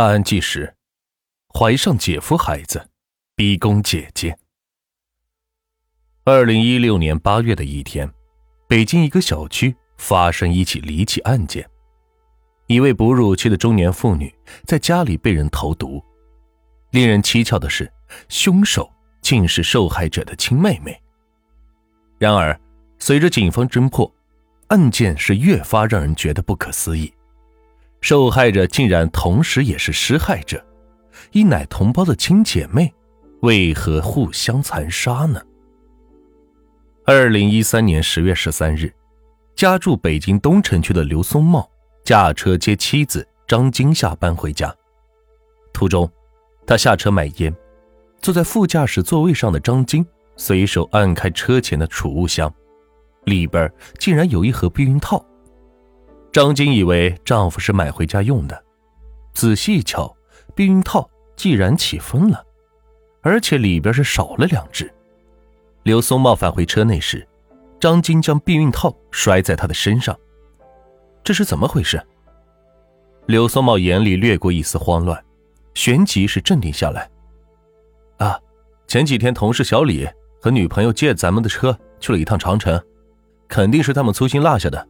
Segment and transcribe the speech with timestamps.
[0.00, 0.74] 大案纪实：
[1.52, 2.88] 怀上姐夫孩子，
[3.36, 4.34] 逼宫姐姐。
[6.24, 8.10] 二零一六年八月的一天，
[8.66, 11.68] 北京一个小区发生一起离奇案件：
[12.66, 14.34] 一位哺乳期的中年妇女
[14.64, 16.02] 在家里被人投毒。
[16.92, 17.92] 令人蹊跷的是，
[18.30, 18.90] 凶手
[19.20, 20.98] 竟是受害者的亲妹妹。
[22.18, 22.58] 然而，
[22.98, 24.10] 随着警方侦破，
[24.68, 27.12] 案件是越发让人觉得不可思议。
[28.00, 30.64] 受害者竟然同时也是施害者，
[31.32, 32.92] 一奶同胞的亲姐妹，
[33.42, 35.40] 为何互相残杀呢？
[37.04, 38.92] 二零一三年十月十三日，
[39.54, 41.68] 家住北京东城区的刘松茂
[42.04, 44.74] 驾车接妻子张晶下班回家，
[45.72, 46.10] 途中，
[46.66, 47.54] 他下车买烟，
[48.22, 50.06] 坐在副驾驶座位上的张晶
[50.36, 52.52] 随手按开车前的储物箱，
[53.24, 55.24] 里边竟然有一盒避孕套。
[56.32, 58.64] 张晶以为丈夫是买回家用的，
[59.34, 60.14] 仔细一瞧，
[60.54, 62.44] 避孕套既然起风了，
[63.20, 64.92] 而且里边是少了两只。
[65.82, 67.26] 刘松茂返回车内时，
[67.80, 70.16] 张晶将避孕套摔在他的身上，
[71.24, 72.00] 这是怎么回事？
[73.26, 75.20] 刘松茂眼里掠过一丝慌乱，
[75.74, 77.10] 旋即是镇定下来。
[78.18, 78.38] 啊，
[78.86, 80.08] 前几天同事小李
[80.40, 82.80] 和女朋友借咱们的车去了一趟长城，
[83.48, 84.86] 肯定是他们粗心落下的。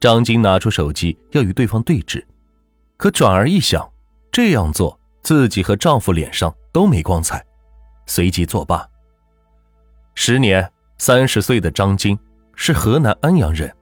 [0.00, 2.24] 张晶拿出手机要与对方对峙，
[2.96, 3.90] 可转而一想，
[4.30, 7.44] 这样做自己和丈夫脸上都没光彩，
[8.06, 8.88] 随即作罢。
[10.14, 12.16] 时年三十岁的张晶
[12.54, 13.74] 是河南安阳人，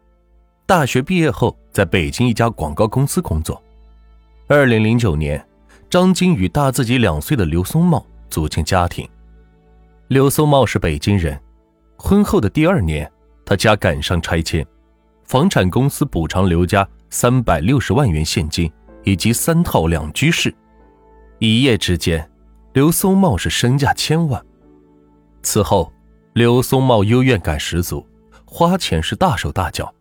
[0.64, 3.62] 大学毕业后在北京一家广告公司工作。
[4.48, 5.47] 二零零九年，
[5.91, 9.06] 张晶与大自己两岁的刘松茂组建家庭。
[10.08, 11.39] 刘松茂是北京人，
[11.98, 13.11] 婚后的第二年，
[13.45, 14.67] 他家赶上拆迁。
[15.27, 18.70] 房产公司补偿刘家三百六十万元现金
[19.02, 20.55] 以及三套两居室，
[21.41, 22.28] 一夜之间，
[22.74, 24.44] 刘松茂是身价千万。
[25.42, 25.92] 此后，
[26.34, 28.06] 刘松茂幽怨感十足，
[28.45, 29.92] 花钱是大手大脚，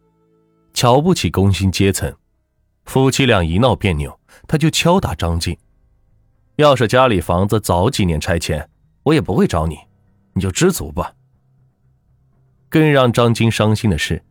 [0.73, 2.13] 瞧不起工薪阶层。
[2.85, 5.57] 夫妻俩一闹别扭，他就敲打张静
[6.57, 8.69] ：“要是家里房子早几年拆迁，
[9.01, 9.75] 我也不会找你，
[10.33, 11.11] 你就知足吧。”
[12.69, 14.21] 更让张晶伤心的是。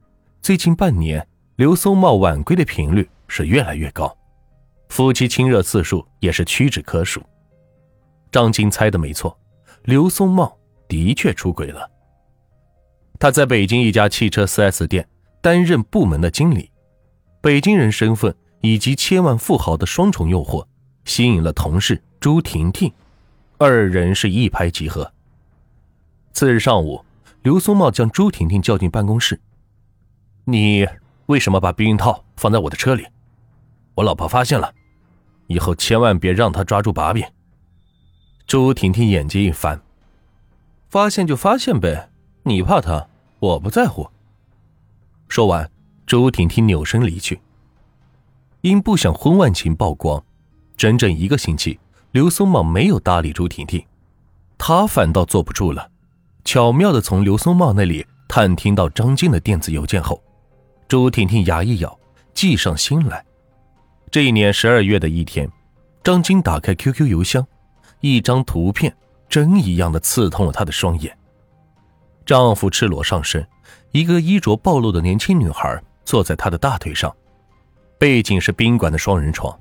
[0.45, 4.15] 最近半年，刘松茂晚归的频率是越来越高，
[4.91, 7.23] 夫妻亲热次数也是屈指可数。
[8.31, 9.35] 张晶猜的没错，
[9.85, 10.55] 刘松茂
[10.87, 11.91] 的确出轨了。
[13.19, 15.09] 他在北京一家汽车 4S 店
[15.41, 16.71] 担任部门的经理，
[17.41, 20.67] 北京人身份以及千万富豪的双重诱惑，
[21.07, 22.93] 吸引了同事朱婷婷，
[23.57, 25.11] 二人是一拍即合。
[26.35, 27.03] 次日上午，
[27.41, 29.41] 刘松茂将朱婷婷叫进办公室。
[30.47, 30.87] 你
[31.27, 33.07] 为什么把避孕套放在我的车里？
[33.95, 34.75] 我老婆发现了，
[35.47, 37.25] 以后千万别让她抓住把柄。
[38.47, 39.81] 朱婷婷眼睛一翻，
[40.91, 42.11] 发现就发现呗，
[42.43, 44.11] 你怕她，我不在乎。
[45.29, 45.71] 说完，
[46.05, 47.41] 朱婷婷扭身离去。
[48.61, 50.23] 因不想婚外情曝光，
[50.77, 51.79] 整整一个星期，
[52.13, 53.83] 刘松茂没有搭理朱婷婷，
[54.59, 55.91] 他反倒坐不住了，
[56.45, 60.23] 巧妙的从刘松茂那里探听到张静的电子邮件后。
[60.87, 61.99] 朱婷婷牙一咬，
[62.35, 63.25] 计上心来。
[64.11, 65.51] 这一年十二月的一天，
[66.03, 67.45] 张晶打开 QQ 邮箱，
[68.01, 68.95] 一张图片
[69.29, 71.17] 针一样的刺痛了她的双眼。
[72.27, 73.47] 丈夫赤裸上身，
[73.93, 77.15] 一个衣着暴露的年轻女孩坐在他的大腿上，
[77.99, 79.59] 背景是宾馆的双人床。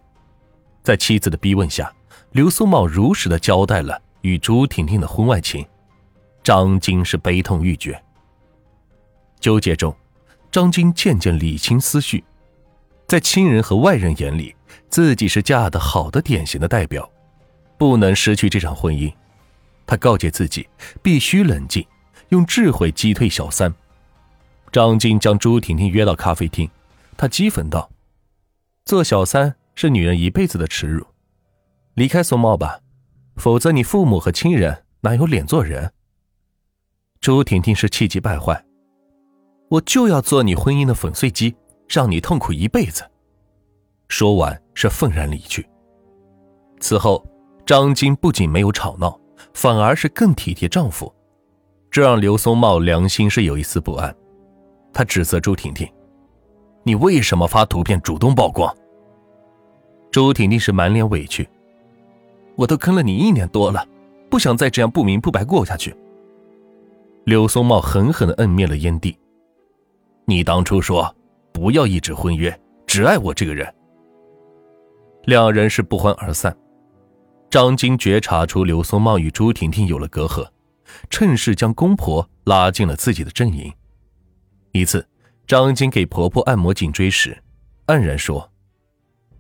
[0.81, 1.91] 在妻子的逼问下，
[2.31, 5.66] 刘松茂如实的交代了与朱婷婷的婚外情。
[6.44, 8.01] 张晶是悲痛欲绝，
[9.40, 9.95] 纠结中。
[10.53, 12.24] 张晶渐渐理清思绪，
[13.08, 14.56] 在亲人和外人眼里，
[14.88, 17.09] 自己是嫁得好的典型的代表，
[17.75, 19.12] 不能失去这场婚姻。
[19.88, 20.69] 他告诫自己
[21.02, 21.84] 必须冷静，
[22.30, 23.74] 用智慧击退小三。
[24.72, 26.70] 张晶将朱婷婷约到咖啡厅，
[27.18, 27.90] 他讥讽道
[28.85, 31.03] ：“做小三是女人一辈子的耻辱，
[31.96, 32.79] 离开松茂吧，
[33.38, 35.94] 否则你父母和亲人哪有脸做人？”
[37.20, 38.64] 朱婷婷是气急败坏。
[39.73, 41.55] 我就要做你婚姻的粉碎机，
[41.87, 43.03] 让你痛苦一辈子。
[44.08, 45.67] 说完，是愤然离去。
[46.79, 47.25] 此后，
[47.66, 49.20] 张晶不仅没有吵闹，
[49.55, 51.11] 反而是更体贴丈夫，
[51.90, 54.16] 这让刘松茂良心是有一丝不安。
[54.93, 55.91] 他指责朱婷婷
[56.85, 58.72] ：“你为什么发图片主动曝光？”
[60.11, 61.49] 朱婷婷是满脸委屈
[62.55, 63.84] ：“我都坑了你一年多了，
[64.29, 65.96] 不想再这样不明不白过下去。”
[67.26, 69.17] 刘松茂狠狠地摁灭了烟蒂。
[70.25, 71.14] 你当初说
[71.52, 73.73] 不要一纸婚约，只爱我这个人。
[75.25, 76.55] 两人是不欢而散。
[77.49, 80.47] 张晶觉察出刘松茂与朱婷婷有了隔阂，
[81.09, 83.72] 趁势将公婆拉进了自己的阵营。
[84.72, 85.08] 一次，
[85.46, 87.37] 张晶给婆婆按摩颈椎时，
[87.85, 88.49] 黯然说：“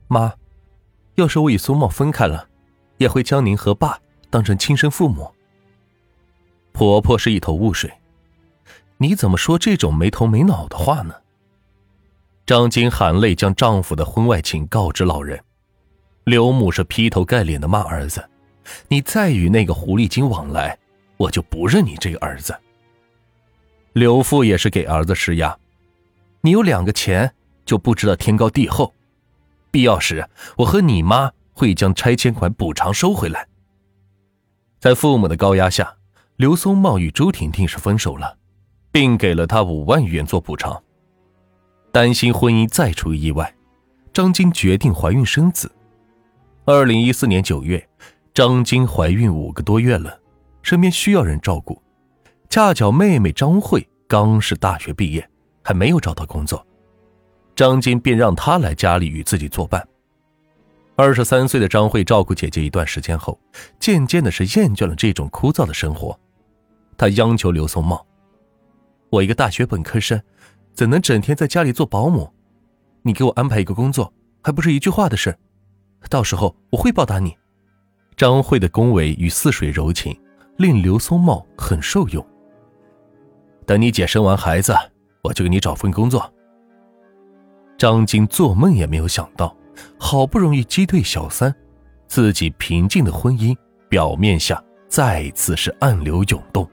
[0.07, 0.31] 妈，
[1.15, 2.47] 要是我与松茂分开了，
[2.97, 3.97] 也会将您和爸
[4.29, 5.33] 当成亲生父母。”
[6.71, 7.91] 婆婆是一头雾水
[9.03, 11.13] ：“你怎么说这种没头没脑的话呢？”
[12.47, 15.43] 张晶含泪将丈夫的婚外情告知老人。
[16.23, 18.29] 刘母是劈头盖脸的骂儿子
[18.87, 20.77] ：“你再与那个狐狸精往来，
[21.17, 22.57] 我就不认你这个儿子。”
[23.91, 25.57] 刘父也是给儿子施压
[26.39, 27.33] ：“你有两个钱，
[27.65, 28.93] 就不知道天高地厚。
[29.69, 33.47] 必要时，我和你妈会将拆迁款补偿收回来。”
[34.79, 35.97] 在父母的高压下，
[36.37, 38.37] 刘松茂与周婷婷是分手了，
[38.93, 40.81] 并给了他五万元做补偿。
[41.91, 43.53] 担心婚姻再出意外，
[44.13, 45.69] 张晶决定怀孕生子。
[46.63, 47.85] 二零一四年九月，
[48.33, 50.17] 张晶怀孕五个多月了，
[50.61, 51.81] 身边需要人照顾。
[52.49, 55.27] 恰巧妹妹张慧刚是大学毕业，
[55.63, 56.63] 还没有找到工作，
[57.55, 59.85] 张晶便让她来家里与自己作伴。
[60.95, 63.39] 二十三岁的张慧照顾姐姐一段时间后，
[63.79, 66.15] 渐渐的是厌倦了这种枯燥的生活，
[66.95, 68.05] 她央求刘松茂
[69.13, 70.19] ：“我一个大学本科生，
[70.73, 72.33] 怎能整天在家里做保姆？
[73.03, 74.11] 你给我安排一个工作，
[74.41, 75.37] 还不是一句话的事。”
[76.09, 77.37] 到时候我会报答你。
[78.17, 80.19] 张慧的恭维与似水柔情，
[80.57, 82.25] 令刘松茂很受用。
[83.67, 84.73] 等你姐生完孩子，
[85.21, 86.33] 我就给你找份工作。
[87.77, 89.55] 张晶做梦也没有想到，
[89.99, 91.53] 好不容易击退小三，
[92.07, 93.55] 自己平静的婚姻
[93.87, 96.67] 表面下再次是暗流涌动。